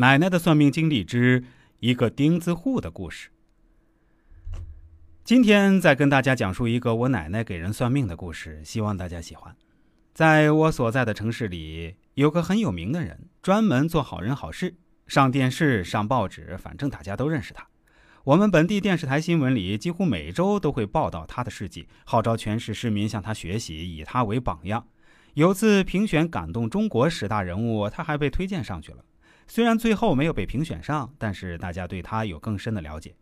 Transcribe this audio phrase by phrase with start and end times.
[0.00, 1.44] 奶奶的算命经历之
[1.80, 3.28] 一个钉子户的故事。
[5.22, 9.54] 今天再跟大家讲述一个我奶奶给人算命的故事，希望大家喜欢。
[10.14, 14.74] 在我所在的城市里，有个很有名的人，专门做好人好事，
[15.06, 17.68] 上电视、上报纸，反正大家都认识他。
[18.24, 24.86] 我们本地电视台新闻里几乎每周都会报道他的事迹，号召全市市民向他学习，以他为榜样。
[25.34, 29.04] 有次评选感动中国十大人物，他还被推荐上去了。
[29.50, 33.16] 虽然最后没有被评选上，但是大家对他有更深的了解。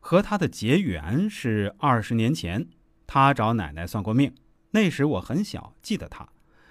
[0.00, 2.66] 和他的结缘是二十年前，
[3.06, 4.34] 他找奶奶算过命。
[4.72, 6.28] 那时我很小，记得他，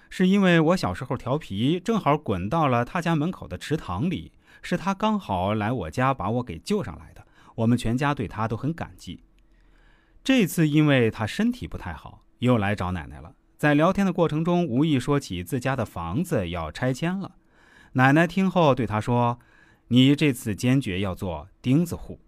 [0.09, 7.26] 是因为我小时候调皮，正好滚到了他家门口的池塘里，是他刚好来我家把我给救上来的。
[7.55, 9.23] 我们全家对他都很感激。
[10.21, 13.34] 这次因为他身体不太好，又来找奶奶了。
[13.58, 17.35] 在聊天的过程中，无意说起自家的房子要拆迁了。
[17.94, 19.40] 奶奶听后对他说
[19.90, 22.20] ：“你这次坚决要做钉子户，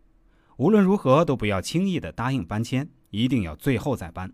[0.58, 4.34] 无论如何都不要轻易的答应搬迁，一定要最后再搬。”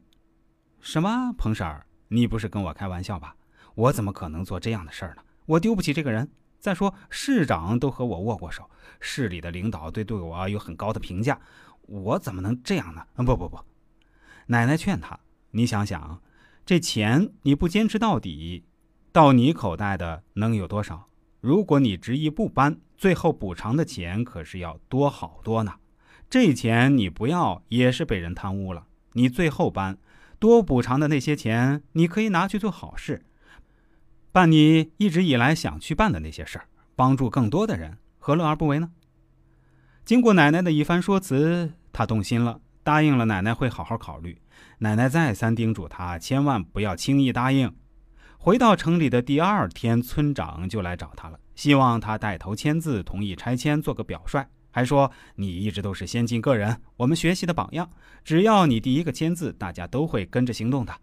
[0.82, 3.36] 什么，彭婶儿，你不是跟我开玩笑吧？
[3.76, 5.24] 我怎么可能做这样的事儿呢？
[5.46, 6.32] 我丢不起这个人。
[6.60, 11.40] 再说市长都和我握过手，市里的领导对对我有很高的评价，
[11.84, 13.06] 我怎么能这样呢？
[13.16, 13.60] 不不不，
[14.48, 15.18] 奶奶劝他
[15.52, 16.22] ：“你想想，
[16.66, 18.66] 这钱你不坚持到底，
[19.14, 21.08] 到你口袋的能有多少？”
[21.42, 25.74] 如果你执意不搬，最后补偿的钱可是要多好多呢。
[26.30, 28.86] 这钱你不要也是被人贪污了。
[29.14, 29.98] 你最后搬，
[30.38, 33.26] 多补偿的那些钱，你可以拿去做好事，
[34.32, 36.66] 办你一直以来想去办的那些事儿，
[36.96, 38.92] 帮助更多的人，何乐而不为呢？
[40.06, 44.40] 经过奶奶的一番说辞，他动心了，答应了奶奶会好好考虑。
[44.80, 47.74] 奶奶再三叮嘱他，千万不要轻易答应。
[48.42, 54.48] 回到城里的第二天，村长就来找他了，希望他带头签字同意拆迁，做个表率。
[54.72, 57.92] 还说你一直都是先进个人，我们学习的榜样。
[58.24, 60.96] 只要你第一个签字，大家都会跟着行动的。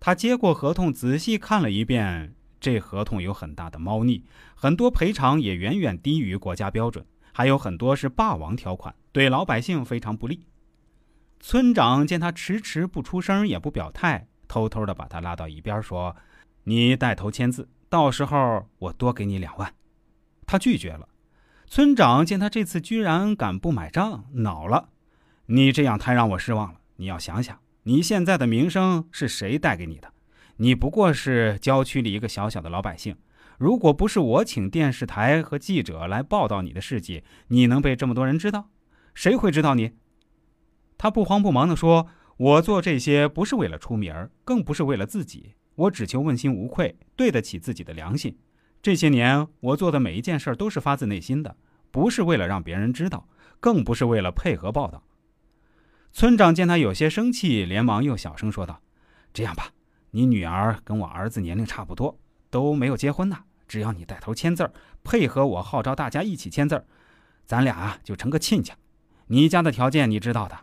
[0.00, 10.46] 他接过合同，仔细看了一遍，这合同有很大的猫腻，很多赔偿也远远低于国家标准，还有很多是霸王条款，对老百姓非常不利。
[11.40, 16.16] 村长见他迟迟不出声，也不表态，偷偷的把他拉到一边说。
[16.64, 19.74] 你带头签字，到时候我多给你两万。
[20.46, 21.08] 他拒绝了。
[21.66, 24.88] 村长见他这次居然敢不买账，恼了。
[25.46, 26.80] 你这样太让我失望了。
[26.96, 30.12] 你要想想，你现在的名声是谁带给你的？
[30.56, 33.16] 你不过是郊区里一个小小的老百姓。
[33.56, 38.70] 如果不是我请电视台和记者来报道你的事迹，你能被这么多人知道？
[39.14, 39.92] 谁会知道你？
[40.98, 48.36] 他不慌不忙地说：“我做这些不是为了出名更不是为了自己。”我只求问心无愧，对得起自己的良心。
[48.82, 51.56] 这些年我做的每一件事都是发自内心的，
[51.90, 53.26] 不是为了让别人知道，
[53.60, 55.02] 更不是为了配合报道。
[56.12, 58.82] 村长见他有些生气，连忙又小声说道
[59.32, 59.70] ：“这样吧，
[60.10, 62.18] 你女儿跟我儿子年龄差不多，
[62.50, 63.38] 都没有结婚呢。
[63.66, 66.84] 只要你带头签字儿配合我号召大家一起签字儿
[67.46, 68.74] 咱俩就成个亲家。
[69.28, 70.58] 你家的条件你知道的，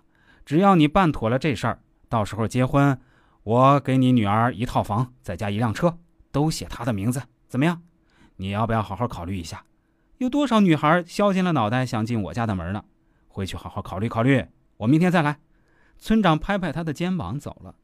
[0.45, 2.95] 只要你办妥了这事儿，到时候结婚。”
[3.47, 5.97] 我给你女儿一套房，再加一辆车，
[6.33, 7.81] 都写她的名字，怎么样？
[8.35, 9.63] 你要不要好好考虑一下？
[10.17, 12.83] 有多少女孩削尖了脑袋想进我家的门呢？
[13.29, 15.39] 回去好好考虑考虑，我明天再来。
[15.97, 17.75] 村长拍拍他的肩膀走了。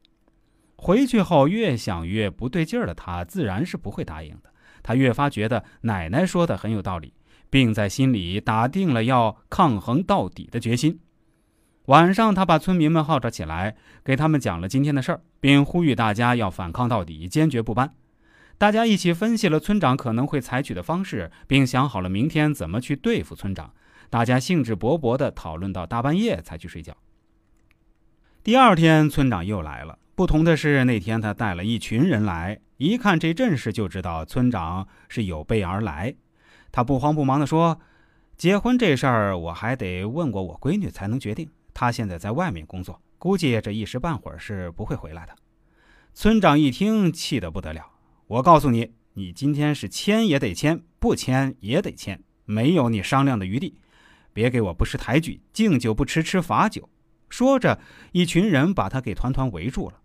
[0.76, 4.52] 回去后越想越不对劲儿的他，自然是不会答应的。
[4.82, 7.14] 他越发觉得奶奶说的很有道理，
[7.48, 11.00] 并在心里打定了要抗衡到底的决心。
[11.86, 17.94] 晚上，他把村民们号召起来，给他们讲了今天的事儿，并呼吁大家要反抗到底，坚决不搬。
[18.56, 23.74] 大家一起分析了村长可能会采取的方式，并想好了明天怎么去对付村长。
[24.08, 26.96] 大家兴致勃勃地讨论到大半夜才去睡觉。
[28.42, 36.14] 第二天，村长又来了，不同的是，那天他带了一群人来，一看这阵势就知道村长是有备而来。
[36.72, 37.78] 他不慌不忙地说
[38.38, 45.34] ：“结婚这事儿，我还得问过我闺女才能决定。”他现在在外面工作，估计这一时半会儿是不会回来的。
[46.14, 47.90] 村长一听，气得不得了。
[48.28, 53.76] 我告诉你，你今天是签也得签，不签也得签，没有你商量的余地。
[54.32, 56.88] 别给我不识抬举，敬酒不吃吃罚酒。
[57.28, 57.80] 说着，
[58.12, 60.00] 一群人把他给团团围住了。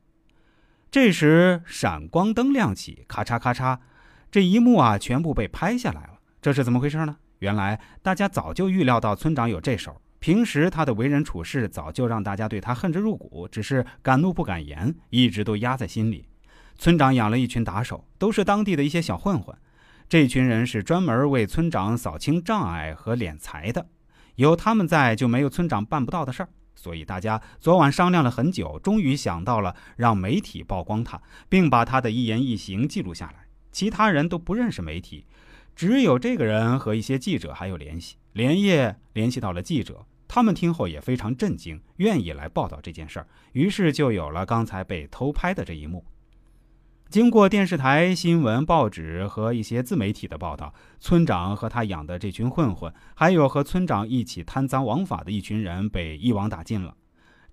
[0.92, 3.78] 这时，闪光灯亮起，咔嚓咔嚓，
[4.32, 6.20] 这一幕啊，全部被拍下来了。
[6.42, 7.18] 这是怎么回事呢？
[7.40, 10.02] 原来大家早就预料到村长有这手。
[10.20, 16.26] 平时他的为人处事早就让大家对他恨之入骨，只是敢怒不敢言，一直都压在心里。
[16.78, 19.56] 村长养了一群打手，都是当地的一些小混混。
[20.08, 23.88] 这群人是专门为村长扫清障碍和敛财的，
[24.36, 26.50] 有他们在，就没有村长办不到的事儿。
[26.76, 33.46] 所以大家昨晚商量了很久，终于想到了让媒体曝光他，并把他的一言一行记录下来。
[33.72, 35.26] 其他人都不认识媒体，
[35.80, 40.06] 只有这个人和一些记者还有联系，连夜联系到了记者。
[40.28, 46.04] 他们听后也非常震惊，愿意来报道这件事儿，于是就有了刚才被偷拍的这一幕。
[47.10, 56.94] 经过电视台、新闻、报纸和一些自媒体的报道，村长和他养的这群混混，还有和村长一起贪赃枉法的一群人被一网打尽了。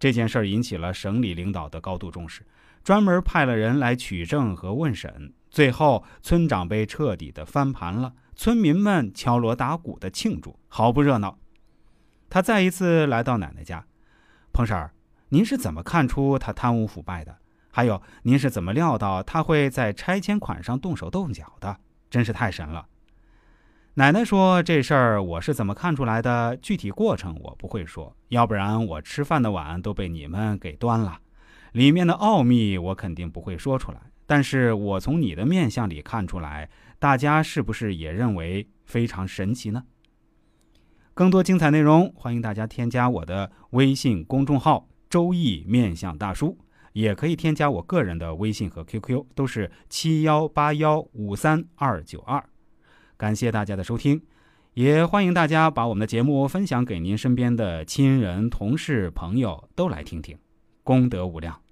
[0.01, 2.45] 这件事儿引起了省里领导的高度重视，
[2.83, 5.33] 专门派了人来取证和问审。
[5.51, 11.39] 最后，村长被彻底的翻盘了，村民们敲锣打鼓的庆祝，好不热闹。
[12.29, 13.87] 他再一次来到奶奶家，
[14.53, 14.93] 彭婶儿，
[15.29, 17.37] 您是怎么看出他贪污腐败的？
[17.71, 21.79] 还有，您是怎么料到他会在拆迁款上动手动脚的？
[22.09, 22.87] 真是太神了！
[23.95, 26.57] 奶奶说：“这事儿我是怎么看出来的？
[26.59, 31.21] 具体过程我不会说，要不然我吃饭的碗都被你们给端了。
[31.73, 33.99] 里面的奥秘我肯定不会说出来。
[34.27, 36.69] 但是我从你的面相里看出来，
[36.99, 39.85] 大家是不是也认为非常神奇呢？”
[41.15, 46.59] 更多精彩内容，欢迎大家添加我的微信公众号“周易面相大叔”，
[46.93, 52.45] 也可以添加我个人的微信和 QQ，都是七幺八幺五三二九二。
[53.17, 54.21] 感谢大家的收听，
[54.75, 60.37] 也欢迎大家把我们的节目分享给您身边的亲人、同事、朋友，都来听听，
[60.83, 61.66] 功德无量。